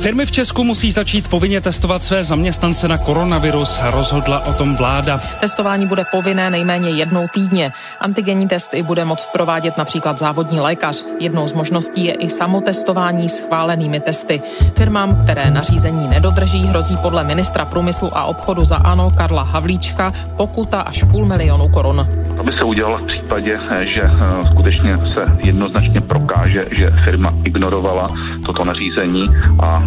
[0.00, 5.20] Firmy v Česku musí začít povinně testovat své zaměstnance na koronavirus, rozhodla o tom vláda.
[5.40, 7.72] Testování bude povinné nejméně jednou týdně.
[8.00, 11.04] Antigenní testy bude moct provádět například závodní lékař.
[11.20, 14.42] Jednou z možností je i samotestování schválenými testy.
[14.78, 20.80] Firmám, které nařízení nedodrží, hrozí podle ministra průmyslu a obchodu za ANO Karla Havlíčka pokuta
[20.80, 22.08] až půl milionu korun.
[22.36, 23.58] To by se udělalo v případě,
[23.94, 28.06] že eh, skutečně se jednoznačně prokáže, že firma ignorovala
[28.46, 29.28] toto nařízení
[29.62, 29.85] a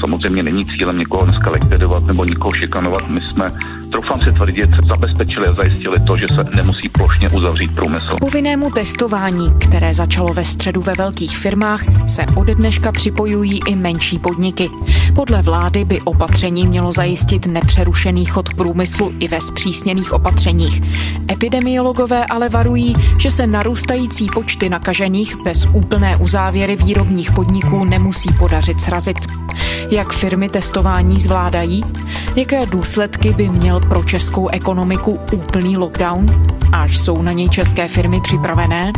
[0.00, 3.08] samozřejmě není cílem někoho dneska likvidovat nebo někoho šikanovat.
[3.08, 3.48] My jsme,
[3.92, 8.16] troufám si tvrdit, zabezpečili a zajistili to, že se nemusí plošně uzavřít průmysl.
[8.20, 14.18] Povinnému testování, které začalo ve středu ve velkých firmách, se ode dneška připojují i menší
[14.18, 14.70] podniky.
[15.14, 20.82] Podle vlády by opatření mělo zajistit nepřerušený chod průmyslu i ve zpřísněných opatřeních.
[21.30, 28.80] Epidemiologové ale varují, že se narůstající počty nakažených bez úplné uzávěry výrobních podniků nemusí podařit
[28.80, 29.27] srazit.
[29.90, 31.84] Jak firmy testování zvládají?
[32.36, 36.26] Jaké důsledky by měl pro českou ekonomiku úplný lockdown?
[36.72, 38.92] Až jsou na něj české firmy připravené?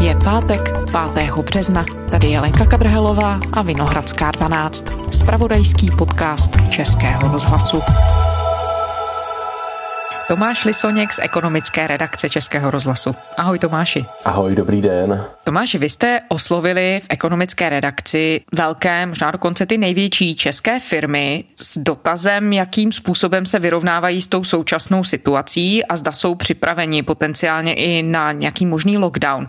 [0.00, 0.72] Je pátek
[1.14, 1.32] 5.
[1.36, 1.84] března.
[2.10, 4.84] Tady je Lenka Kabrhelová a Vinohradská 12.
[5.10, 7.80] Spravodajský podcast Českého rozhlasu.
[10.28, 13.14] Tomáš Lisoněk z ekonomické redakce Českého rozhlasu.
[13.36, 14.04] Ahoj Tomáši.
[14.24, 15.24] Ahoj, dobrý den.
[15.44, 21.78] Tomáši, vy jste oslovili v ekonomické redakci velké, možná dokonce ty největší české firmy s
[21.78, 28.02] dotazem, jakým způsobem se vyrovnávají s tou současnou situací a zda jsou připraveni potenciálně i
[28.02, 29.46] na nějaký možný lockdown.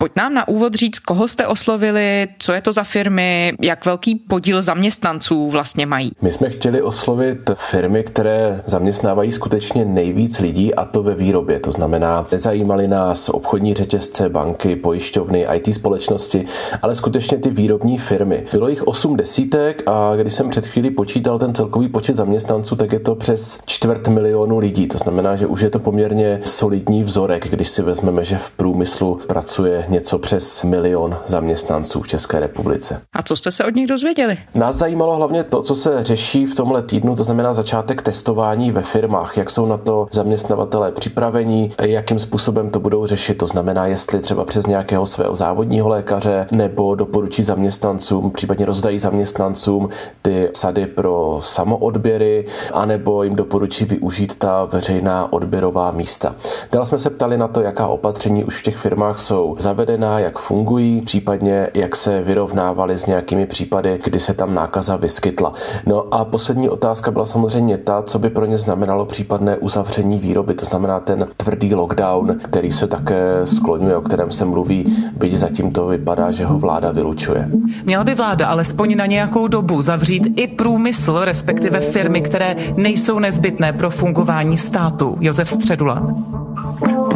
[0.00, 4.14] Pojď nám na úvod říct, koho jste oslovili, co je to za firmy, jak velký
[4.14, 6.12] podíl zaměstnanců vlastně mají.
[6.22, 11.60] My jsme chtěli oslovit firmy, které zaměstnávají skutečně nejvíc lidí a to ve výrobě.
[11.60, 16.44] To znamená, nezajímali nás obchodní řetězce, banky, pojišťovny, IT společnosti,
[16.82, 18.44] ale skutečně ty výrobní firmy.
[18.52, 22.92] Bylo jich osm desítek a když jsem před chvílí počítal ten celkový počet zaměstnanců, tak
[22.92, 24.88] je to přes čtvrt milionu lidí.
[24.88, 29.20] To znamená, že už je to poměrně solidní vzorek, když si vezmeme, že v průmyslu
[29.26, 33.00] pracuje něco přes milion zaměstnanců v České republice.
[33.12, 34.38] A co jste se od nich dozvěděli?
[34.54, 38.82] Nás zajímalo hlavně to, co se řeší v tomhle týdnu, to znamená začátek testování ve
[38.82, 44.20] firmách, jak jsou na to zaměstnavatelé připravení, jakým způsobem to budou řešit, to znamená, jestli
[44.20, 49.88] třeba přes nějakého svého závodního lékaře nebo doporučí zaměstnancům, případně rozdají zaměstnancům
[50.22, 56.34] ty sady pro samoodběry, anebo jim doporučí využít ta veřejná odběrová místa.
[56.72, 60.38] Dále jsme se ptali na to, jaká opatření už v těch firmách jsou zavedená, jak
[60.38, 65.52] fungují, případně jak se vyrovnávali s nějakými případy, kdy se tam nákaza vyskytla.
[65.86, 70.54] No a poslední otázka byla samozřejmě ta, co by pro ně znamenalo případné uzavření výroby,
[70.54, 75.72] to znamená ten tvrdý lockdown, který se také skloňuje, o kterém se mluví, byť zatím
[75.72, 77.48] to vypadá, že ho vláda vylučuje.
[77.84, 83.72] Měla by vláda alespoň na nějakou dobu zavřít i průmysl, respektive firmy, které nejsou nezbytné
[83.72, 85.16] pro fungování státu.
[85.20, 86.02] Josef Středula.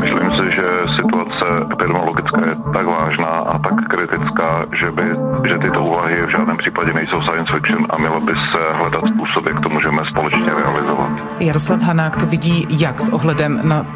[0.03, 0.67] Myslím si, že
[1.01, 5.07] situace epidemiologická je tak vážná a tak kritická, že, by,
[5.49, 9.51] že tyto úvahy v žádném případě nejsou science fiction a mělo by se hledat způsoby,
[9.51, 11.11] jak to můžeme společně realizovat.
[11.41, 13.87] Jaroslav Hanák to vidí jak s ohledem na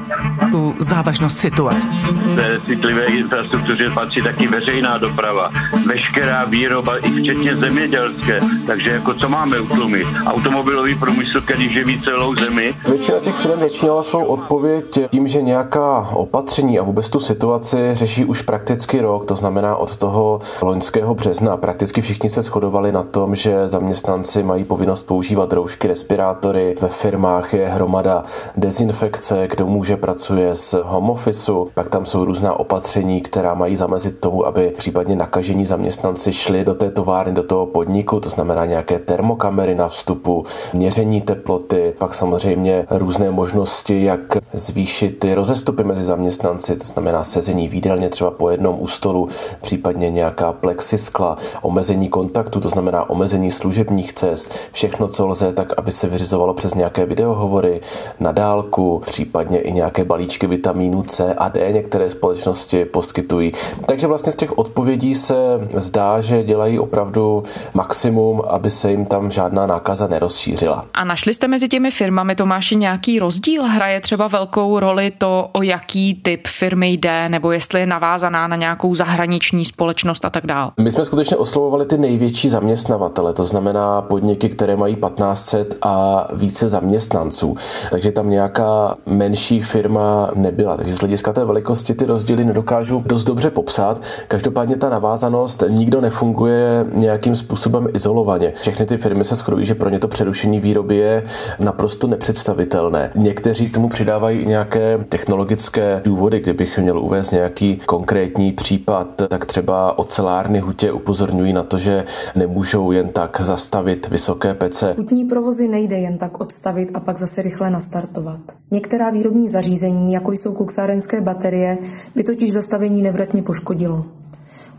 [0.53, 1.89] tu závažnost situace.
[2.37, 5.51] Té citlivé infrastruktuře patří taky veřejná doprava,
[5.87, 8.41] veškerá výroba, i včetně zemědělské.
[8.67, 10.07] Takže jako co máme utlumit?
[10.27, 12.73] Automobilový průmysl, který živí celou zemi.
[12.89, 18.25] Většina těch firm začínala svou odpověď tím, že nějaká opatření a vůbec tu situaci řeší
[18.25, 21.57] už prakticky rok, to znamená od toho loňského března.
[21.57, 27.55] Prakticky všichni se shodovali na tom, že zaměstnanci mají povinnost používat roušky, respirátory, ve firmách
[27.55, 28.25] je hromada
[28.57, 34.19] dezinfekce, kdo může pracuje z home officeu, pak tam jsou různá opatření, která mají zamezit
[34.19, 38.99] tomu, aby případně nakažení zaměstnanci šli do té továrny, do toho podniku, to znamená nějaké
[38.99, 40.45] termokamery na vstupu,
[40.75, 44.21] měření teploty, pak samozřejmě různé možnosti, jak
[44.53, 49.29] zvýšit ty rozestupy mezi zaměstnanci, to znamená sezení výdelně třeba po jednom u stolu,
[49.63, 55.91] případně nějaká plexiskla, omezení kontaktu, to znamená omezení služebních cest, všechno, co lze, tak aby
[55.91, 57.81] se vyřizovalo přes nějaké videohovory
[58.21, 63.53] na dálku, případně i nějaké balíčky vitamínu C a D některé společnosti poskytují.
[63.87, 65.35] Takže vlastně z těch odpovědí se
[65.75, 67.43] zdá, že dělají opravdu
[67.75, 70.85] maximum, aby se jim tam žádná nákaza nerozšířila.
[70.95, 73.63] A našli jste mezi těmi firmami, Tomáši, nějaký rozdíl?
[73.63, 78.57] Hraje třeba velkou roli to, o jaký typ firmy jde, nebo jestli je navázaná na
[78.57, 80.71] nějakou zahraniční společnost a tak dále?
[80.81, 86.69] My jsme skutečně oslovovali ty největší zaměstnavatele, to znamená podniky, které mají 1500 a více
[86.69, 87.57] zaměstnanců.
[87.91, 90.77] Takže tam nějaká menší firma nebyla.
[90.77, 94.03] Takže z hlediska té velikosti ty rozdíly nedokážu dost dobře popsat.
[94.29, 98.53] Každopádně ta navázanost nikdo nefunguje nějakým způsobem izolovaně.
[98.57, 101.23] Všechny ty firmy se shodují, že pro ně to přerušení výroby je
[101.59, 103.11] naprosto nepředstavitelné.
[103.15, 109.99] Někteří k tomu přidávají nějaké technologické důvody, kdybych měl uvést nějaký konkrétní případ, tak třeba
[109.99, 112.05] ocelárny hutě upozorňují na to, že
[112.35, 114.95] nemůžou jen tak zastavit vysoké pece.
[114.99, 118.41] Hutní provozy nejde jen tak odstavit a pak zase rychle nastartovat.
[118.71, 121.79] Některá výrobní zařízení, jako jsou kuksárenské baterie,
[122.15, 124.05] by totiž zastavení nevratně poškodilo.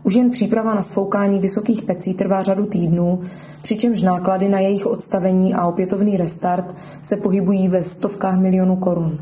[0.02, 3.20] Už jen příprava na sfoukání vysokých pecí trvá řadu týdnů,
[3.62, 9.18] přičemž náklady na jejich odstavení a opětovný restart se pohybují ve stovkách milionů korun.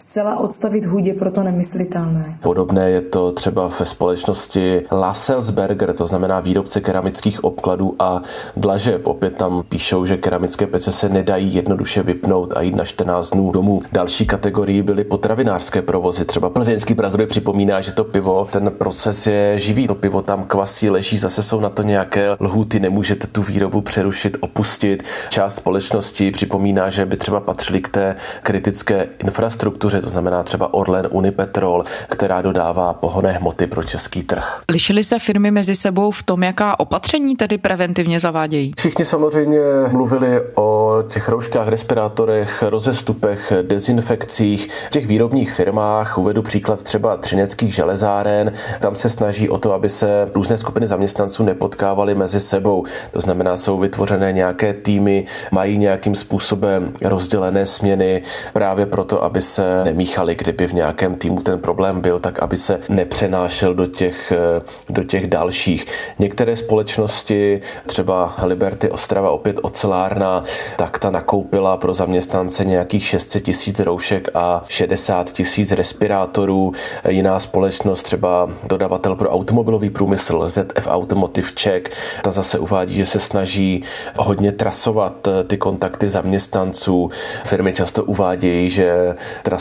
[0.00, 2.38] Zcela odstavit je proto nemyslitelné.
[2.42, 8.22] Podobné je to třeba ve společnosti Lasselsberger, to znamená výrobce keramických obkladů a
[8.56, 9.06] dlažeb.
[9.06, 13.52] Opět tam píšou, že keramické pece se nedají jednoduše vypnout a jít na 14 dnů
[13.52, 13.82] domů.
[13.92, 16.24] Další kategorii byly potravinářské provozy.
[16.24, 19.86] Třeba plzeňský prazdroj připomíná, že to pivo, ten proces je živý.
[19.86, 24.36] To pivo tam kvasí, leží, zase jsou na to nějaké lhuty, nemůžete tu výrobu přerušit,
[24.40, 25.02] opustit.
[25.28, 31.08] Část společnosti připomíná, že by třeba patřili k té kritické infrastruktuře, to znamená třeba Orlen
[31.10, 34.60] Unipetrol, která dodává pohonné hmoty pro český trh.
[34.70, 38.72] Lišily se firmy mezi sebou v tom, jaká opatření tedy preventivně zavádějí?
[38.78, 44.68] Všichni samozřejmě mluvili o těch rouškách, respirátorech, rozestupech, dezinfekcích.
[44.86, 48.52] V těch výrobních firmách uvedu příklad třeba třineckých železáren.
[48.80, 52.84] Tam se snaží o to, aby se různé skupiny zaměstnanců nepotkávaly mezi sebou.
[53.12, 59.77] To znamená, jsou vytvořené nějaké týmy, mají nějakým způsobem rozdělené směny právě proto, aby se
[59.84, 64.62] nemíchali, kdyby v nějakém týmu ten problém byl, tak aby se nepřenášel do těch, eh,
[64.88, 65.86] do těch dalších.
[66.18, 70.44] Některé společnosti, třeba Liberty Ostrava, opět ocelárna,
[70.76, 76.72] tak ta nakoupila pro zaměstnance nějakých 600 tisíc roušek a 60 tisíc respirátorů.
[77.08, 81.82] Jiná společnost, třeba dodavatel pro automobilový průmysl ZF Automotive Czech,
[82.22, 83.84] ta zase uvádí, že se snaží
[84.16, 87.10] hodně trasovat eh, ty kontakty zaměstnanců.
[87.44, 89.14] Firmy často uvádějí, že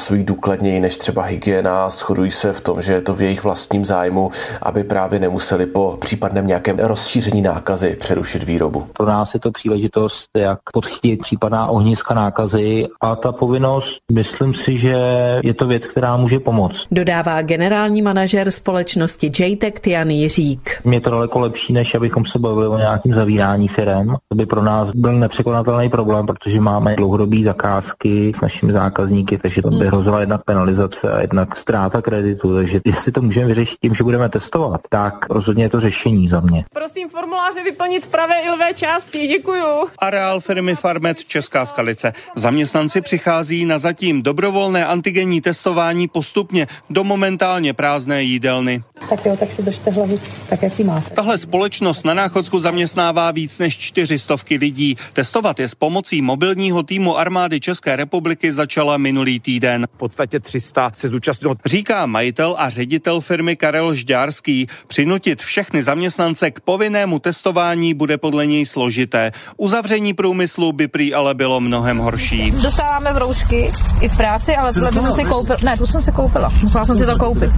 [0.08, 3.86] trasují důkladněji než třeba hygiena, shodují se v tom, že je to v jejich vlastním
[3.86, 4.32] zájmu,
[4.62, 8.88] aby právě nemuseli po případném nějakém rozšíření nákazy přerušit výrobu.
[8.94, 14.78] Pro nás je to příležitost, jak podchytit případná ohniska nákazy a ta povinnost, myslím si,
[14.78, 14.96] že
[15.44, 16.88] je to věc, která může pomoct.
[16.92, 20.82] Dodává generální manažer společnosti JTEC Tian Jiřík.
[20.92, 24.16] Je to daleko lepší, než abychom se bavili o nějakém zavírání firm.
[24.30, 29.62] To by pro nás byl nepřekonatelný problém, protože máme dlouhodobé zakázky s našimi zákazníky, takže
[29.62, 32.56] to by hrozila jednak penalizace a jednak ztráta kreditu.
[32.56, 36.40] Takže jestli to můžeme vyřešit tím, že budeme testovat, tak rozhodně je to řešení za
[36.40, 36.66] mě.
[36.74, 39.28] Prosím formuláře vyplnit v pravé i levé části.
[39.28, 39.90] Děkuju.
[40.00, 42.14] Areál firmy Farmet Česká Skalice.
[42.36, 48.84] Zaměstnanci přichází na zatím dobrovolné antigenní testování postupně do momentálně prázdné jídelny.
[49.10, 51.16] Tak jo, tak si držte hlavu, tak jak máte.
[51.16, 54.98] Tahle společnost na Náchodsku zaměstnává víc než čtyřistovky lidí.
[55.14, 59.87] Testovat je s pomocí mobilního týmu armády České republiky začala minulý týden.
[59.94, 61.56] V podstatě 300 se zúčastnilo.
[61.66, 64.68] Říká majitel a ředitel firmy Karel Žďárský.
[64.88, 69.32] Přinutit všechny zaměstnance k povinnému testování bude podle něj složité.
[69.58, 72.52] Uzavření průmyslu by prý ale bylo mnohem horší.
[72.52, 75.58] Dostáváme v roušky i v práci, ale tohle jsem si koupila.
[75.64, 76.52] Ne, tu jsem si koupila.
[76.64, 77.52] Musela jsem si to koupit.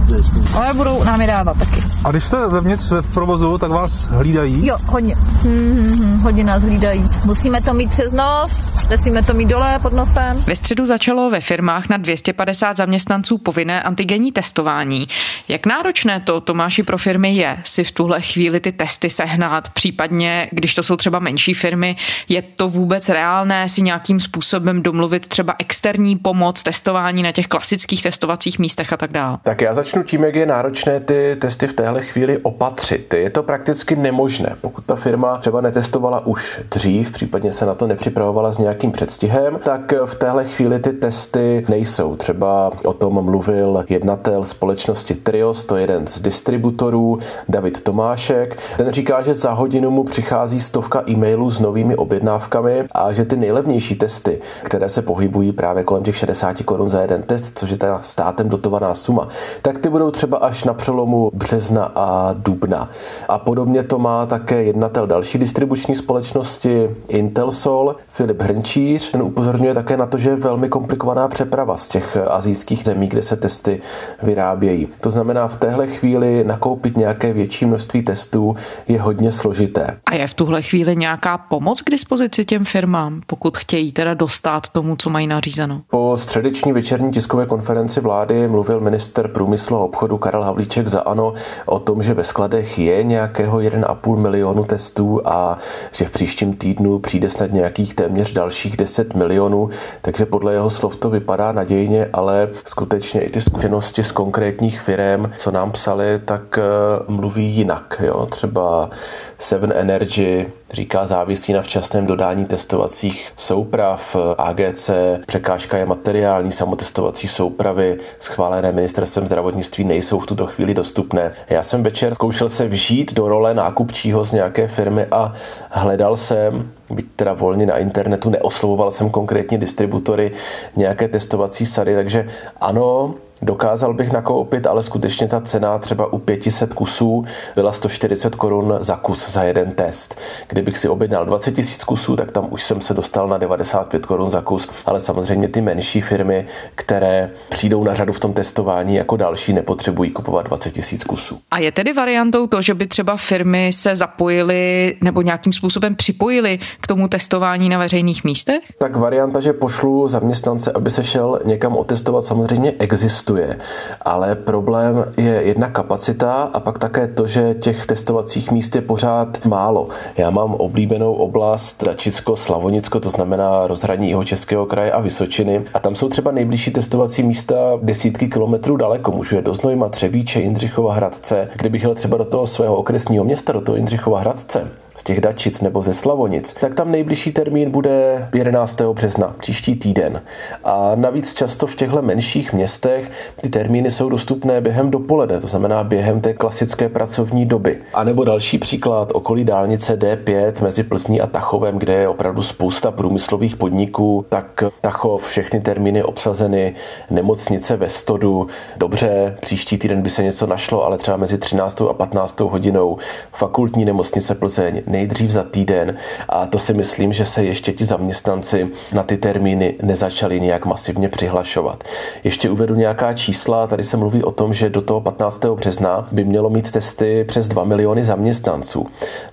[0.54, 1.82] Ale budou nám je dávat taky.
[2.04, 4.66] A když jste vevnitř v provozu, tak vás hlídají?
[4.66, 5.14] Jo, hodně.
[5.14, 7.04] Hmm, hodně nás hlídají.
[7.24, 8.52] Musíme to mít přes nos,
[8.90, 10.36] nesmíme to mít dole pod nosem.
[10.46, 15.06] Ve středu začalo ve firmách na 250 zaměstnanců povinné antigenní testování.
[15.48, 20.48] Jak náročné to, Tomáši, pro firmy je si v tuhle chvíli ty testy sehnat, případně,
[20.52, 21.96] když to jsou třeba menší firmy,
[22.28, 28.02] je to vůbec reálné si nějakým způsobem domluvit třeba externí pomoc, testování na těch klasických
[28.02, 29.38] testovacích místech a tak dále?
[29.42, 33.14] Tak já začnu tím, jak je náročné ty testy v téhle chvíli opatřit.
[33.14, 37.86] Je to prakticky nemožné, pokud ta firma třeba netestovala už dřív, případně se na to
[37.86, 41.99] nepřipravovala s nějakým předstihem, tak v téhle chvíli ty testy nejsou.
[42.08, 48.58] Třeba o tom mluvil jednatel společnosti Trios, to je jeden z distributorů, David Tomášek.
[48.76, 53.36] Ten říká, že za hodinu mu přichází stovka e-mailů s novými objednávkami a že ty
[53.36, 57.76] nejlevnější testy, které se pohybují právě kolem těch 60 korun za jeden test, což je
[57.76, 59.28] ta státem dotovaná suma,
[59.62, 62.90] tak ty budou třeba až na přelomu března a dubna.
[63.28, 69.10] A podobně to má také jednatel další distribuční společnosti Intelsol, Filip Hrnčíř.
[69.10, 73.36] Ten upozorňuje také na to, že je velmi komplikovaná přeprava těch azijských zemí, kde se
[73.36, 73.80] testy
[74.22, 74.88] vyrábějí.
[75.00, 78.56] To znamená, v téhle chvíli nakoupit nějaké větší množství testů
[78.88, 79.98] je hodně složité.
[80.06, 84.68] A je v tuhle chvíli nějaká pomoc k dispozici těm firmám, pokud chtějí teda dostat
[84.68, 85.82] tomu, co mají nařízeno?
[85.90, 91.34] Po středeční večerní tiskové konferenci vlády mluvil minister průmyslu a obchodu Karel Havlíček za ANO
[91.66, 95.58] o tom, že ve skladech je nějakého 1,5 milionu testů a
[95.92, 99.70] že v příštím týdnu přijde snad nějakých téměř dalších 10 milionů,
[100.02, 101.79] takže podle jeho slov to vypadá nadějně,
[102.12, 106.62] ale skutečně i ty zkušenosti z konkrétních firm, co nám psali, tak eh,
[107.08, 108.02] mluví jinak.
[108.04, 108.26] Jo?
[108.26, 108.90] Třeba
[109.38, 114.16] Seven Energy říká závisí na včasném dodání testovacích souprav.
[114.38, 114.90] AGC
[115.26, 121.32] překážka je materiální, samotestovací soupravy schválené ministerstvem zdravotnictví nejsou v tuto chvíli dostupné.
[121.48, 125.32] Já jsem večer zkoušel se vžít do role nákupčího z nějaké firmy a
[125.70, 130.32] hledal jsem, byť teda volně na internetu, neoslovoval jsem konkrétně distributory
[130.76, 132.28] nějaké testovací sady, takže
[132.60, 138.78] ano, Dokázal bych nakoupit, ale skutečně ta cena třeba u 500 kusů byla 140 korun
[138.80, 140.18] za kus za jeden test.
[140.48, 144.30] Kdybych si objednal 20 000 kusů, tak tam už jsem se dostal na 95 korun
[144.30, 149.16] za kus, ale samozřejmě ty menší firmy, které přijdou na řadu v tom testování jako
[149.16, 151.38] další, nepotřebují kupovat 20 000 kusů.
[151.50, 156.58] A je tedy variantou to, že by třeba firmy se zapojily nebo nějakým způsobem připojily
[156.80, 158.62] k tomu testování na veřejných místech?
[158.78, 163.58] Tak varianta, že pošlu zaměstnance, aby se šel někam otestovat, samozřejmě existuje existuje,
[164.02, 169.46] ale problém je jedna kapacita a pak také to, že těch testovacích míst je pořád
[169.46, 169.88] málo.
[170.16, 175.78] Já mám oblíbenou oblast Račicko, Slavonicko, to znamená rozhraní jeho českého kraje a Vysočiny a
[175.78, 179.12] tam jsou třeba nejbližší testovací místa desítky kilometrů daleko.
[179.12, 181.48] Můžu je do Znojma, Třebíče, Jindřichova Hradce.
[181.56, 184.68] Kdybych jel třeba do toho svého okresního města, do toho Jindřichova Hradce,
[185.00, 188.80] z těch Dačic nebo ze Slavonic, tak tam nejbližší termín bude 11.
[188.80, 190.22] března, příští týden.
[190.64, 195.84] A navíc často v těchto menších městech ty termíny jsou dostupné během dopoledne, to znamená
[195.84, 197.78] během té klasické pracovní doby.
[197.94, 202.90] A nebo další příklad, okolí dálnice D5 mezi Plzní a Tachovem, kde je opravdu spousta
[202.90, 206.74] průmyslových podniků, tak Tachov, všechny termíny obsazeny,
[207.10, 211.80] nemocnice ve Stodu, dobře, příští týden by se něco našlo, ale třeba mezi 13.
[211.80, 212.40] a 15.
[212.40, 212.98] hodinou
[213.32, 215.96] fakultní nemocnice Plzeň, nejdřív za týden
[216.28, 221.08] a to si myslím, že se ještě ti zaměstnanci na ty termíny nezačali nějak masivně
[221.08, 221.84] přihlašovat.
[222.24, 225.44] Ještě uvedu nějaká čísla, tady se mluví o tom, že do toho 15.
[225.44, 228.86] března by mělo mít testy přes 2 miliony zaměstnanců.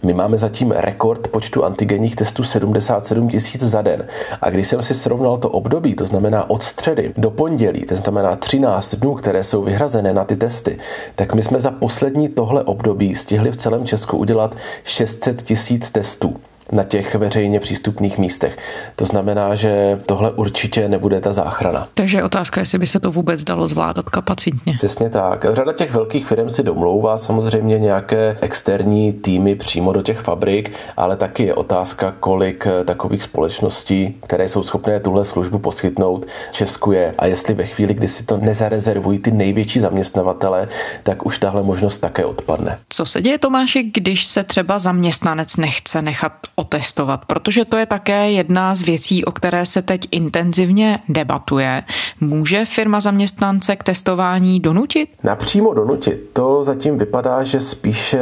[0.04, 4.06] My máme zatím rekord počtu antigenních testů 77 tisíc za den.
[4.42, 8.36] A když jsem si srovnal to období, to znamená od středy do pondělí, to znamená
[8.36, 10.78] 13 dnů, které jsou vyhrazené na ty testy,
[11.16, 16.40] tak my jsme za poslední tohle období stihli v celém Česku udělat 600 tisíc testů
[16.72, 18.58] na těch veřejně přístupných místech.
[18.96, 21.88] To znamená, že tohle určitě nebude ta záchrana.
[21.94, 24.74] Takže otázka, jestli by se to vůbec dalo zvládat kapacitně.
[24.78, 25.46] Přesně tak.
[25.54, 31.18] Řada těch velkých firm si domlouvá samozřejmě nějaké externí týmy přímo do těch fabrik, ale
[31.18, 37.16] taky je otázka, kolik takových společností, které jsou schopné tuhle službu poskytnout, Česku je.
[37.18, 40.68] A jestli ve chvíli, kdy si to nezarezervují ty největší zaměstnavatele,
[41.04, 42.78] tak už tahle možnost také odpadne.
[42.90, 48.32] Co se děje, Tomáši, když se třeba zaměstnanec nechce nechat otestovat, protože to je také
[48.32, 51.84] jedna z věcí, o které se teď intenzivně debatuje.
[52.20, 55.10] Může firma zaměstnance k testování donutit?
[55.24, 56.30] Napřímo donutit.
[56.34, 58.20] To zatím vypadá, že spíše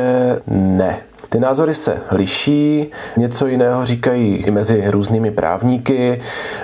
[0.48, 1.02] ne.
[1.36, 6.20] Ty názory se liší, něco jiného říkají i mezi různými právníky.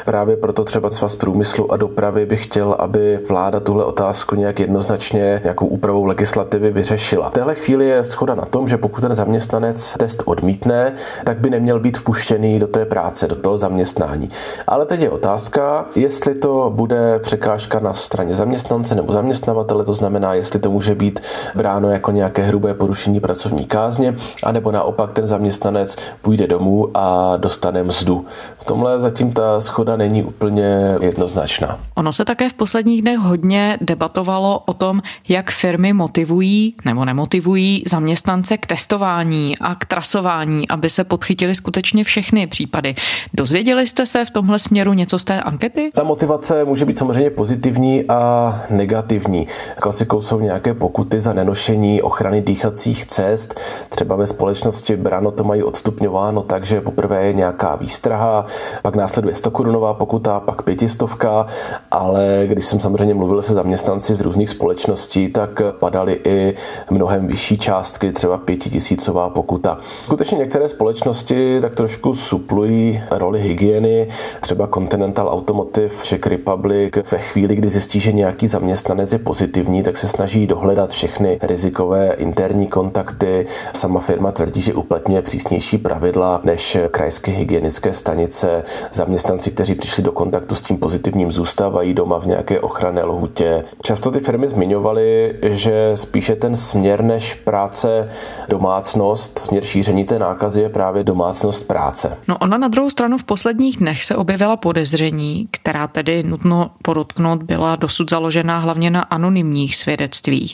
[0.06, 5.42] Právě proto třeba Svaz průmyslu a dopravy by chtěl, aby vláda tuhle otázku nějak jednoznačně
[5.44, 7.30] nějakou úpravou legislativy vyřešila.
[7.30, 11.50] V téhle chvíli je schoda na tom, že pokud ten zaměstnanec test odmítne, tak by
[11.50, 14.30] neměl být vpuštěný do té práce, do toho zaměstnání.
[14.68, 20.34] Ale teď je otázka, jestli to bude překážka na straně zaměstnance nebo zaměstnavatele, to znamená,
[20.34, 21.20] jestli to může být
[21.56, 27.38] bráno jako nějaké hrubé porušení pracovní kázně, a nebo naopak ten zaměstnanec půjde domů a
[27.38, 28.26] dostane mzdu.
[28.60, 31.80] V tomhle zatím ta schoda není úplně jednoznačná.
[31.96, 37.84] Ono se také v posledních dnech hodně debatovalo o tom, jak firmy motivují nebo nemotivují
[37.88, 42.96] zaměstnance k testování a k trasování, aby se podchytili skutečně všechny případy.
[43.34, 45.92] Dozvěděli jste se v tomhle směru něco z té ankety?
[45.94, 49.48] Ta motivace může být samozřejmě pozitivní a negativní.
[49.80, 55.64] Klasikou jsou nějaké pokuty za nenošení ochrany dýchacích cest, třeba ve společnosti Brano to mají
[55.64, 58.46] odstupňováno tak, že poprvé je nějaká výstraha,
[58.82, 61.46] pak následuje 100 korunová pokuta, pak pětistovka,
[61.92, 66.54] ale když jsem samozřejmě mluvil se zaměstnanci z různých společností, tak padaly i
[66.90, 69.78] mnohem vyšší částky, třeba pětitisícová pokuta.
[70.04, 74.08] Skutečně některé společnosti tak trošku suplují roli hygieny,
[74.40, 79.98] třeba Continental Automotive, Czech Republic, ve chvíli, kdy zjistí, že nějaký zaměstnanec je pozitivní, tak
[79.98, 83.48] se snaží dohledat všechny rizikové interní kontakty.
[83.74, 88.64] Sama firma tvrdí, že uplatňuje přísnější pravidla než krajské hygienické stanice.
[88.94, 93.64] Zaměstnanci, kteří přišli do kontaktu s tím pozitivním, zůstávají doma v nějaké ochranné lhutě.
[93.84, 98.10] Často ty firmy zmiňovaly, že spíše ten směr než práce
[98.50, 102.18] domácnost, směr šíření té nákazy je právě domácnost práce.
[102.28, 107.44] No ona na druhou stranu v posledních dnech se objevila podezření, která tedy nutno podotknout
[107.44, 110.54] byla dosud založená hlavně na anonymních svědectvích,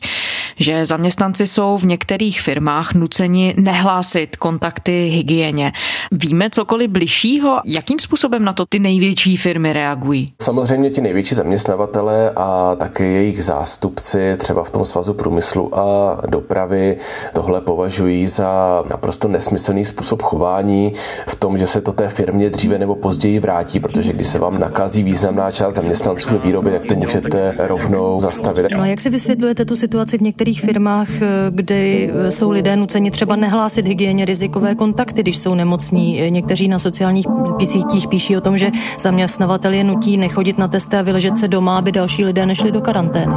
[0.55, 5.71] že zaměstnanci jsou v některých firmách nuceni nehlásit kontakty hygieně.
[6.11, 7.59] Víme cokoliv bližšího?
[7.65, 10.33] Jakým způsobem na to ty největší firmy reagují?
[10.41, 15.85] Samozřejmě ti největší zaměstnavatele a také jejich zástupci, třeba v tom svazu průmyslu a
[16.27, 16.97] dopravy,
[17.33, 20.91] tohle považují za naprosto nesmyslný způsob chování
[21.27, 24.59] v tom, že se to té firmě dříve nebo později vrátí, protože když se vám
[24.59, 28.65] nakazí významná část zaměstnanců do výroby, tak to můžete rovnou zastavit.
[28.71, 31.09] No a jak si vysvětlujete tu situaci v některých firmách,
[31.49, 33.56] kdy jsou lidé nuceni třeba nehlásit
[33.87, 36.21] hygieně rizikové kontakty, když jsou nemocní?
[36.29, 37.25] Někteří na sociálních
[37.63, 41.77] sítích píší o tom, že zaměstnavatel je nutí nechodit na testy a vyležet se doma,
[41.77, 43.33] aby další lidé nešli do karantény.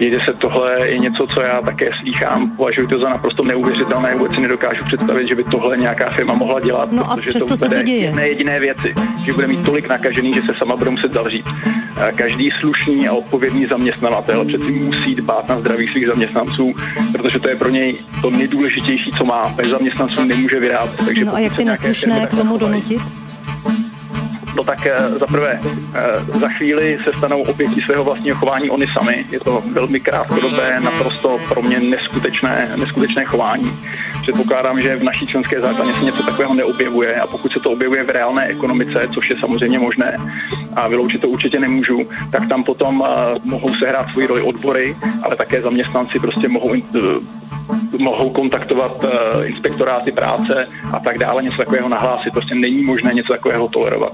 [0.00, 2.56] Víte se, tohle je něco, co já také slýchám.
[2.56, 4.14] Považuji to za naprosto neuvěřitelné.
[4.14, 6.92] Vůbec si nedokážu představit, že by tohle nějaká firma mohla dělat.
[6.92, 8.04] No a přesto to se to děje.
[8.04, 8.94] Jedné jediné věci,
[9.24, 11.46] že bude mít tolik nakažený, že se sama bude muset zavřít.
[12.14, 16.74] Každý slušný a odpovědný zaměstnavatel přeci musí dbát na zdraví svých zaměstnanců,
[17.12, 19.48] protože to je pro něj to nejdůležitější, co má.
[19.56, 21.06] Bez zaměstnanců nemůže vyrábět.
[21.06, 23.27] Takže no a jak ty neslušné k tomu donutit?
[24.58, 24.86] No tak
[25.18, 25.60] za prvé
[26.40, 29.24] za chvíli se stanou obětí svého vlastního chování oni sami.
[29.30, 33.72] Je to velmi krátkodobé, naprosto pro mě neskutečné, neskutečné chování.
[34.28, 38.04] Předpokládám, že v naší členské základně se něco takového neobjevuje a pokud se to objevuje
[38.04, 40.16] v reálné ekonomice, což je samozřejmě možné
[40.76, 43.04] a vyloučit to určitě nemůžu, tak tam potom
[43.44, 46.74] mohou sehrát svoji roli odbory, ale také zaměstnanci prostě mohou
[47.98, 49.10] mohou kontaktovat uh,
[49.46, 52.32] inspektoráty práce a tak dále, něco takového nahlásit.
[52.32, 54.12] Prostě není možné něco takového tolerovat.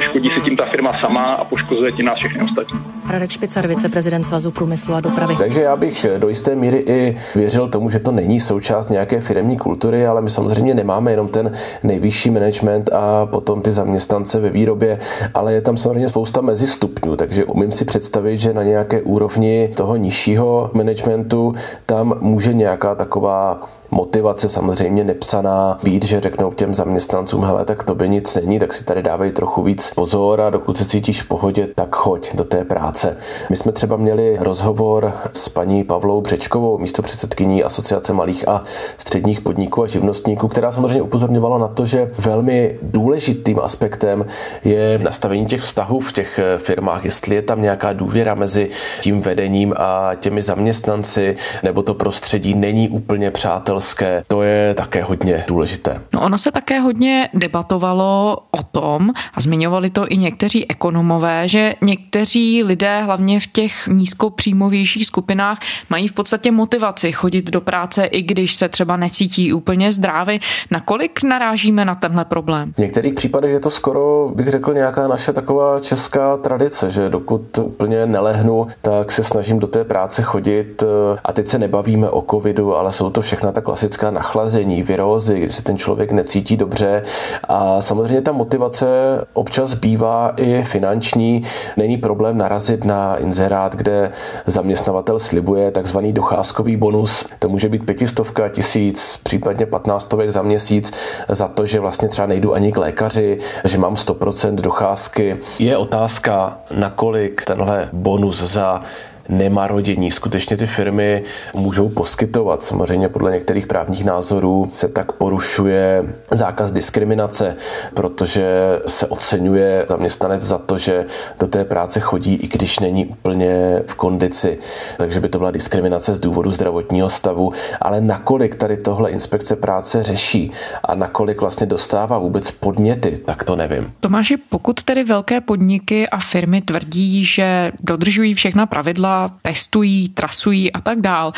[0.00, 2.95] Škodí si tím ta firma sama a poškozuje tím nás všechny ostatní.
[3.08, 5.36] Radek Špicar, viceprezident Svazu průmyslu a dopravy.
[5.38, 9.56] Takže já bych do jisté míry i věřil tomu, že to není součást nějaké firmní
[9.56, 14.98] kultury, ale my samozřejmě nemáme jenom ten nejvyšší management a potom ty zaměstnance ve výrobě,
[15.34, 19.96] ale je tam samozřejmě spousta mezistupňů, takže umím si představit, že na nějaké úrovni toho
[19.96, 21.54] nižšího managementu
[21.86, 27.94] tam může nějaká taková motivace samozřejmě nepsaná být, že řeknou těm zaměstnancům, hele, tak to
[27.94, 31.28] by nic není, tak si tady dávej trochu víc pozor a dokud se cítíš v
[31.28, 33.16] pohodě, tak choď do té práce.
[33.50, 38.64] My jsme třeba měli rozhovor s paní Pavlou Břečkovou, místo předsedkyní Asociace malých a
[38.98, 44.26] středních podniků a živnostníků, která samozřejmě upozorňovala na to, že velmi důležitým aspektem
[44.64, 48.68] je nastavení těch vztahů v těch firmách, jestli je tam nějaká důvěra mezi
[49.00, 55.02] tím vedením a těmi zaměstnanci, nebo to prostředí není úplně přátelské podnikatelské, to je také
[55.02, 56.00] hodně důležité.
[56.12, 61.74] No ono se také hodně debatovalo o tom, a zmiňovali to i někteří ekonomové, že
[61.82, 65.58] někteří lidé, hlavně v těch nízkopříjmovějších skupinách,
[65.90, 70.40] mají v podstatě motivaci chodit do práce, i když se třeba necítí úplně zdrávy.
[70.70, 72.72] Nakolik narážíme na tenhle problém?
[72.72, 77.58] V některých případech je to skoro, bych řekl, nějaká naše taková česká tradice, že dokud
[77.58, 80.82] úplně nelehnu, tak se snažím do té práce chodit.
[81.24, 85.52] A teď se nebavíme o covidu, ale jsou to všechna tak klasická nachlazení, virózy, kdy
[85.52, 87.02] se ten člověk necítí dobře
[87.44, 88.86] a samozřejmě ta motivace
[89.32, 91.42] občas bývá i finanční.
[91.76, 94.12] Není problém narazit na inzerát, kde
[94.46, 97.28] zaměstnavatel slibuje takzvaný docházkový bonus.
[97.38, 100.92] To může být pětistovka, tisíc, případně patnáctovek za měsíc
[101.28, 105.36] za to, že vlastně třeba nejdu ani k lékaři, že mám 100% docházky.
[105.58, 108.82] Je otázka, nakolik tenhle bonus za
[109.28, 110.10] nemarodění.
[110.10, 111.22] Skutečně ty firmy
[111.54, 112.62] můžou poskytovat.
[112.62, 117.56] Samozřejmě podle některých právních názorů se tak porušuje zákaz diskriminace,
[117.94, 118.46] protože
[118.86, 121.06] se oceňuje zaměstnanec za to, že
[121.38, 124.58] do té práce chodí, i když není úplně v kondici.
[124.98, 127.52] Takže by to byla diskriminace z důvodu zdravotního stavu.
[127.80, 130.52] Ale nakolik tady tohle inspekce práce řeší
[130.84, 133.92] a nakolik vlastně dostává vůbec podněty, tak to nevím.
[134.00, 140.80] Tomáši, pokud tedy velké podniky a firmy tvrdí, že dodržují všechna pravidla testují, trasují a
[140.80, 141.32] tak dál.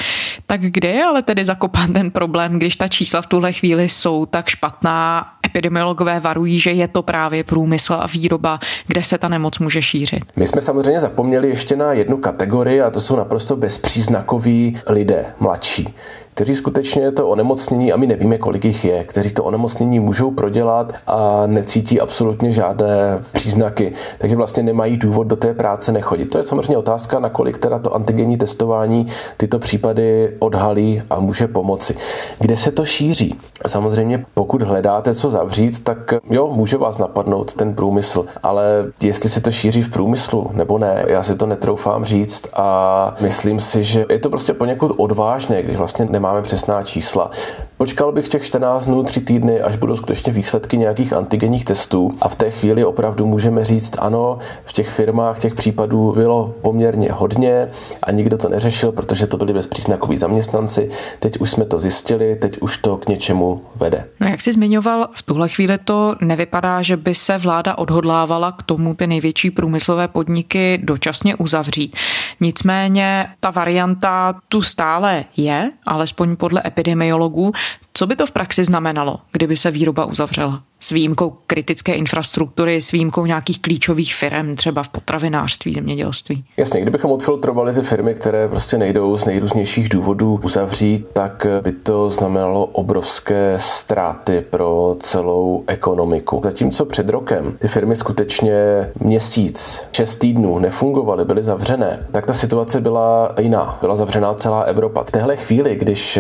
[0.47, 4.27] Tak kde je ale tedy zakopan ten problém, když ta čísla v tuhle chvíli jsou
[4.27, 5.27] tak špatná?
[5.47, 10.25] Epidemiologové varují, že je to právě průmysl a výroba, kde se ta nemoc může šířit.
[10.37, 15.95] My jsme samozřejmě zapomněli ještě na jednu kategorii a to jsou naprosto bezpříznakoví lidé, mladší
[16.39, 20.93] kteří skutečně to onemocnění, a my nevíme, kolik jich je, kteří to onemocnění můžou prodělat
[21.07, 26.31] a necítí absolutně žádné příznaky, takže vlastně nemají důvod do té práce nechodit.
[26.31, 31.97] To je samozřejmě otázka, nakolik teda to antigenní testování tyto případy odhalí a může pomoci.
[32.39, 33.35] Kde se to šíří?
[33.67, 38.65] Samozřejmě, pokud hledáte co zavřít, tak jo, může vás napadnout ten průmysl, ale
[39.03, 43.61] jestli se to šíří v průmyslu nebo ne, já si to netroufám říct a myslím
[43.61, 47.31] si, že je to prostě poněkud odvážné, když vlastně nemá nemáme přesná čísla.
[47.77, 52.29] Počkal bych těch 14 dnů, 3 týdny, až budou skutečně výsledky nějakých antigenních testů a
[52.29, 57.69] v té chvíli opravdu můžeme říct, ano, v těch firmách těch případů bylo poměrně hodně
[58.03, 60.89] a nikdo to neřešil, protože to byli bezpříznakoví zaměstnanci.
[61.19, 64.05] Teď už jsme to zjistili, teď už to k něčemu vede.
[64.21, 68.63] No jak jsi zmiňoval, v tuhle chvíli to nevypadá, že by se vláda odhodlávala k
[68.63, 71.97] tomu ty největší průmyslové podniky dočasně uzavřít.
[72.41, 75.71] Nicméně ta varianta tu stále je,
[76.19, 77.53] alespoň podle epidemiologů.
[77.99, 80.63] Co by to v praxi znamenalo, kdyby se výroba uzavřela?
[80.81, 86.45] s výjimkou kritické infrastruktury, s výjimkou nějakých klíčových firm, třeba v potravinářství, zemědělství.
[86.57, 92.11] Jasně, kdybychom odfiltrovali ty firmy, které prostě nejdou z nejrůznějších důvodů uzavřít, tak by to
[92.11, 96.41] znamenalo obrovské ztráty pro celou ekonomiku.
[96.45, 98.55] Zatímco před rokem ty firmy skutečně
[99.01, 103.79] měsíc, šest týdnů nefungovaly, byly zavřené, tak ta situace byla jiná.
[103.81, 105.05] Byla zavřená celá Evropa.
[105.05, 106.19] V téhle chvíli, když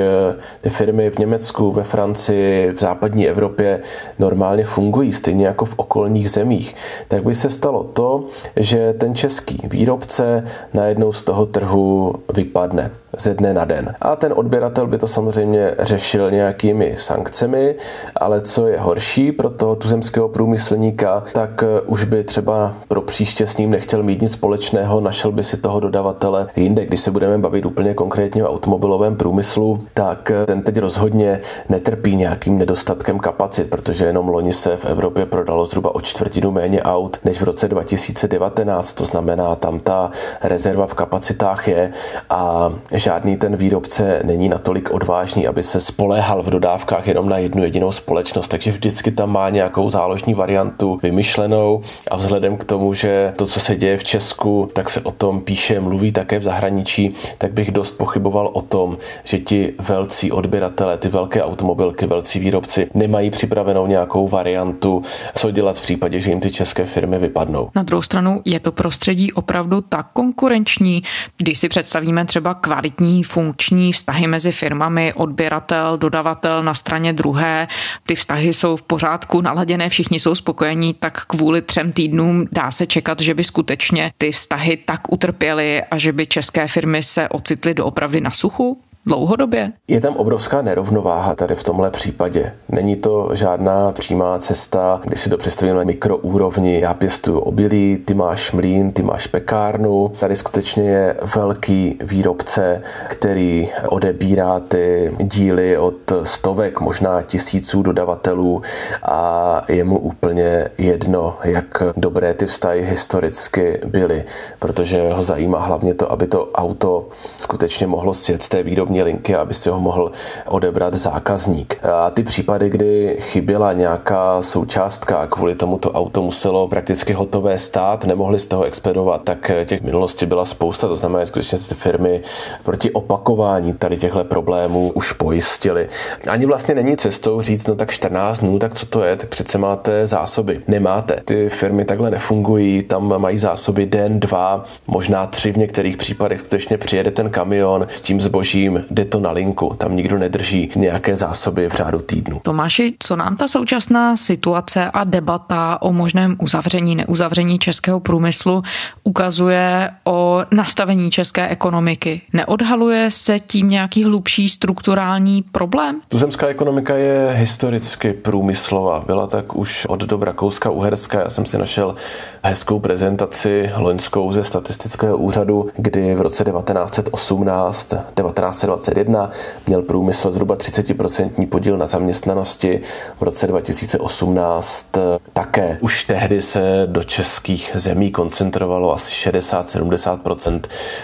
[0.61, 3.81] ty firmy v Německu, ve Francii, v západní Evropě
[4.19, 6.75] normálně fungují, stejně jako v okolních zemích,
[7.09, 8.25] tak by se stalo to,
[8.57, 13.95] že ten český výrobce najednou z toho trhu vypadne ze dne na den.
[14.01, 17.75] A ten odběratel by to samozřejmě řešil nějakými sankcemi,
[18.17, 23.47] ale co je horší pro toho tuzemského průmyslníka, tak eh, už by třeba pro příště
[23.47, 26.87] s ním nechtěl mít nic společného, našel by si toho dodavatele jinde.
[26.87, 32.17] Když se budeme bavit úplně konkrétně o automobilovém průmyslu, tak eh, ten teď rozhodně netrpí
[32.17, 37.21] nějakým nedostatkem kapacit, protože jenom loni se v Evropě prodalo zhruba o čtvrtinu méně aut
[37.25, 38.93] než v roce 2019.
[38.93, 40.11] To znamená, tam ta
[40.43, 41.93] rezerva v kapacitách je
[42.31, 47.63] a žádný ten výrobce není natolik odvážný, aby se spoléhal v dodávkách jenom na jednu
[47.63, 53.33] jedinou společnost, takže vždycky tam má nějakou záložní variantu vymyšlenou a vzhledem k tomu, že
[53.37, 57.15] to, co se děje v Česku, tak se o tom píše, mluví také v zahraničí,
[57.39, 62.91] tak bych dost pochyboval o tom, že ti velcí odběratele, ty velké automobilky, velcí výrobci
[62.95, 65.03] nemají připravenou nějakou variantu,
[65.35, 67.71] co dělat v případě, že jim ty české firmy vypadnou.
[67.75, 71.03] Na druhou stranu je to prostředí opravdu tak konkurenční,
[71.37, 77.69] když si představíme třeba kvalitu kvalitní funkční vztahy mezi firmami, odběratel, dodavatel na straně druhé,
[78.07, 82.87] ty vztahy jsou v pořádku, naladěné, všichni jsou spokojení, tak kvůli třem týdnům dá se
[82.87, 87.75] čekat, že by skutečně ty vztahy tak utrpěly a že by české firmy se ocitly
[87.75, 88.81] doopravdy na suchu?
[89.09, 89.73] Dlouhodobě?
[89.89, 92.53] Je tam obrovská nerovnováha tady v tomhle případě.
[92.69, 96.81] Není to žádná přímá cesta, když si to představíme na mikroúrovni.
[96.81, 100.13] Já pěstuju obilí, ty máš mlín, ty máš pekárnu.
[100.21, 108.63] Tady skutečně je velký výrobce, který odebírá ty díly od stovek, možná tisíců dodavatelů
[109.03, 114.25] a je mu úplně jedno, jak dobré ty vztahy historicky byly,
[114.59, 119.03] protože ho zajímá hlavně to, aby to auto skutečně mohlo sjet z té výrobní telefonní
[119.03, 120.13] linky, aby si ho mohl
[120.47, 121.79] odebrat zákazník.
[121.83, 128.05] A ty případy, kdy chyběla nějaká součástka kvůli tomu to auto muselo prakticky hotové stát,
[128.05, 130.89] nemohli z toho expedovat, tak těch v minulosti byla spousta.
[130.89, 132.23] To znamená, že skutečně ty firmy
[132.65, 135.89] proti opakování tady těchto problémů už pojistili.
[136.29, 139.59] Ani vlastně není cestou říct, no tak 14 dnů, tak co to je, tak přece
[139.59, 140.61] máte zásoby.
[140.69, 141.17] Nemáte.
[141.25, 146.79] Ty firmy takhle nefungují, tam mají zásoby den, dva, možná tři v některých případech skutečně
[146.79, 151.69] přijede ten kamion s tím zbožím jde to na linku, tam nikdo nedrží nějaké zásoby
[151.69, 152.41] v řádu týdnu.
[152.43, 158.63] Tomáši, co nám ta současná situace a debata o možném uzavření, neuzavření českého průmyslu
[159.05, 162.21] ukazuje o nastavení české ekonomiky?
[162.33, 166.01] Neodhaluje se tím nějaký hlubší strukturální problém?
[166.09, 169.05] Tuzemská ekonomika je historicky průmyslová.
[169.07, 171.21] Byla tak už od dob Rakouska-Uherska.
[171.21, 171.95] Já jsem si našel
[172.43, 179.31] hezkou prezentaci loňskou ze statistického úřadu, kdy v roce 1918, 1920 2021
[179.67, 182.81] měl průmysl zhruba 30% podíl na zaměstnanosti,
[183.19, 184.87] v roce 2018
[185.33, 185.79] také.
[185.81, 190.61] Už tehdy se do českých zemí koncentrovalo asi 60-70%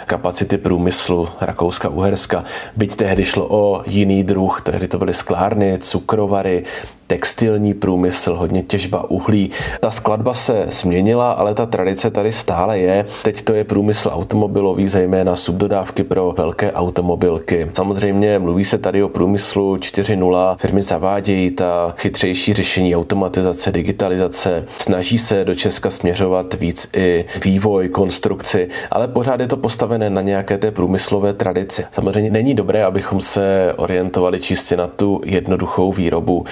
[0.06, 2.44] kapacity průmyslu Rakouska-Uherska.
[2.76, 6.64] Byť tehdy šlo o jiný druh, tehdy to byly sklárny, cukrovary,
[7.06, 9.50] textilní průmysl, hodně těžba uhlí.
[9.80, 13.06] Ta skladba se změnila, ale ta tradice tady stále je.
[13.22, 17.70] Teď to je průmysl automobilový, zejména subdodávky pro velké automobilky.
[17.72, 20.56] Samozřejmě mluví se tady o průmyslu 4.0.
[20.56, 24.64] Firmy zavádějí ta chytřejší řešení automatizace, digitalizace.
[24.78, 30.20] Snaží se do Česka směřovat víc i vývoj, konstrukci, ale pořád je to postavené na
[30.20, 31.84] nějaké té průmyslové tradici.
[31.90, 36.44] Samozřejmě není dobré, abychom se orientovali čistě na tu jednoduchou výrobu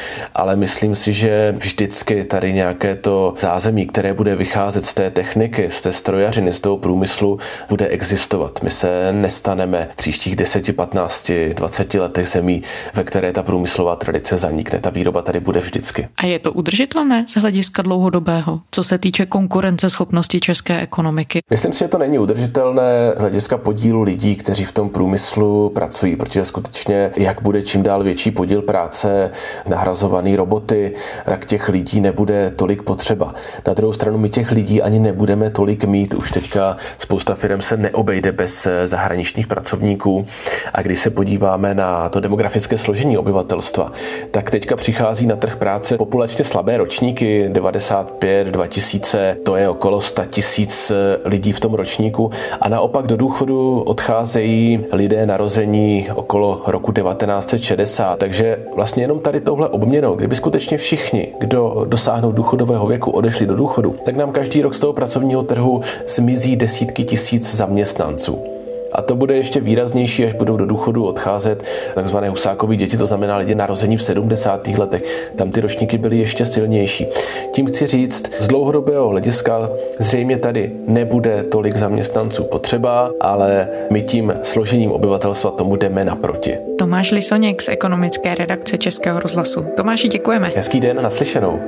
[0.43, 5.71] ale myslím si, že vždycky tady nějaké to zázemí, které bude vycházet z té techniky,
[5.71, 8.63] z té strojařiny, z toho průmyslu, bude existovat.
[8.63, 12.63] My se nestaneme v příštích 10, 15, 20 letech zemí,
[12.95, 14.79] ve které ta průmyslová tradice zanikne.
[14.79, 16.09] Ta výroba tady bude vždycky.
[16.17, 21.41] A je to udržitelné z hlediska dlouhodobého, co se týče konkurenceschopnosti české ekonomiky?
[21.51, 26.17] Myslím si, že to není udržitelné z hlediska podílu lidí, kteří v tom průmyslu pracují,
[26.17, 29.31] protože skutečně, jak bude čím dál větší podíl práce
[29.69, 30.93] nahrazovaný roboty,
[31.25, 33.35] tak těch lidí nebude tolik potřeba.
[33.67, 36.15] Na druhou stranu my těch lidí ani nebudeme tolik mít.
[36.15, 40.27] Už teďka spousta firm se neobejde bez eh, zahraničních pracovníků.
[40.75, 43.93] A když se podíváme na to demografické složení obyvatelstva,
[44.31, 50.25] tak teďka přichází na trh práce populačně slabé ročníky, 95, 2000, to je okolo 100
[50.25, 52.31] tisíc eh, lidí v tom ročníku.
[52.61, 58.19] A naopak do důchodu odcházejí lidé narození okolo roku 1960.
[58.19, 63.57] Takže vlastně jenom tady tohle obměnou, kdyby skutečně všichni, kdo dosáhnou důchodového věku, odešli do
[63.57, 68.52] důchodu, tak nám každý rok z toho pracovního trhu zmizí desítky tisíc zaměstnanců.
[68.93, 73.37] A to bude ještě výraznější, až budou do důchodu odcházet takzvané husákové děti, to znamená
[73.37, 74.69] lidi narození v 70.
[74.69, 75.31] letech.
[75.37, 77.07] Tam ty ročníky byly ještě silnější.
[77.53, 84.35] Tím chci říct, z dlouhodobého hlediska zřejmě tady nebude tolik zaměstnanců potřeba, ale my tím
[84.43, 86.59] složením obyvatelstva tomu jdeme naproti.
[86.79, 89.67] Tomáš Lisoněk z ekonomické redakce Českého rozhlasu.
[89.77, 90.53] Tomáši, děkujeme.
[90.57, 91.61] Hezký den, naslyšenou.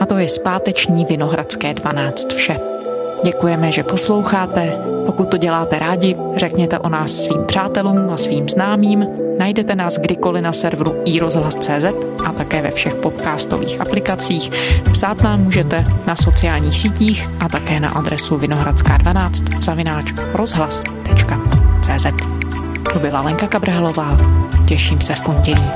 [0.00, 2.73] A to je zpáteční Vinohradské 12 vše.
[3.24, 4.78] Děkujeme, že posloucháte.
[5.06, 9.06] Pokud to děláte rádi, řekněte o nás svým přátelům a svým známým.
[9.38, 11.84] Najdete nás kdykoliv na serveru iRozhlas.cz
[12.26, 14.50] a také ve všech podcastových aplikacích.
[14.92, 22.06] Psát nám můžete na sociálních sítích a také na adresu vinohradská12 zavináč rozhlas.cz.
[22.92, 24.16] To byla Lenka Kabrhelová.
[24.68, 25.70] Těším se v pondělí.